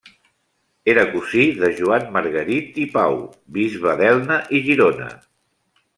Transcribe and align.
Era 0.93 1.03
cosí 1.11 1.43
de 1.59 1.69
Joan 1.81 2.09
Margarit 2.15 2.81
i 2.85 2.87
Pau, 2.97 3.21
bisbe 3.59 3.95
d'Elna 4.01 4.41
i 4.57 4.63
Girona. 4.71 5.15